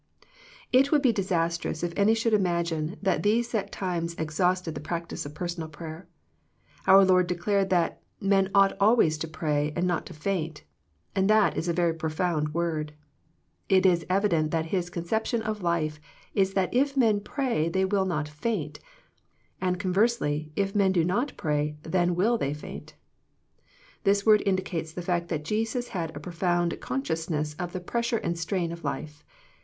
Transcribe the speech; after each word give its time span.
It 0.71 0.91
would 0.91 1.03
be 1.03 1.11
disastrous 1.13 1.83
if 1.83 1.93
any 1.95 2.15
should 2.15 2.33
imagine 2.33 2.97
that 3.03 3.21
these 3.21 3.49
set 3.51 3.71
times 3.71 4.15
exhausted 4.17 4.73
the 4.73 4.81
practice 4.81 5.27
of 5.27 5.35
personal 5.35 5.69
prayer. 5.69 6.07
Our 6.87 7.05
Lord 7.05 7.27
declared 7.27 7.69
that" 7.69 8.01
Men 8.33 8.49
ought 8.55 8.75
always 8.79 9.19
to 9.19 9.27
pray, 9.27 9.71
and 9.75 9.85
not 9.85 10.07
to 10.07 10.15
faint," 10.15 10.63
and 11.15 11.29
that 11.29 11.55
is 11.55 11.67
a 11.67 11.71
very 11.73 11.93
profound 11.93 12.51
word. 12.55 12.93
It 13.69 13.85
is 13.85 14.03
evident 14.09 14.49
that 14.49 14.65
His 14.73 14.89
conception 14.89 15.43
of 15.43 15.61
life 15.61 15.99
is 16.33 16.55
that 16.55 16.73
if 16.73 16.97
men 16.97 17.19
pray 17.19 17.69
they 17.69 17.85
will 17.85 18.05
not 18.05 18.27
faint, 18.27 18.79
and 19.61 19.79
conversely, 19.79 20.51
if 20.55 20.73
men 20.73 20.91
do 20.93 21.05
not 21.05 21.37
pray 21.37 21.77
then 21.83 22.15
will 22.15 22.39
they 22.39 22.55
faint. 22.55 22.95
This 24.03 24.25
word 24.25 24.41
indicates 24.47 24.91
the 24.93 25.03
fact 25.03 25.27
that 25.27 25.45
Jesus 25.45 25.89
had 25.89 26.15
a 26.15 26.19
profound 26.19 26.79
consciousness 26.79 27.53
of 27.59 27.71
the 27.71 27.79
pressure 27.79 28.17
and 28.17 28.35
strain 28.35 28.71
of 28.71 28.83
life. 28.83 29.23